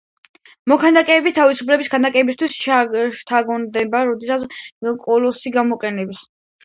მოქანდაკეებმა 0.71 1.33
თავისუფლების 1.39 1.91
ქანდაკებისთვის 1.95 2.57
შთაგონებად 3.19 4.09
როდოსის 4.09 4.97
კოლოსი 5.05 5.53
გამოიყენეს. 5.59 6.25